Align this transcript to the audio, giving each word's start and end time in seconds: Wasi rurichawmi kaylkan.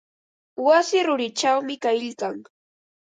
Wasi 0.65 0.97
rurichawmi 1.07 1.75
kaylkan. 1.83 2.35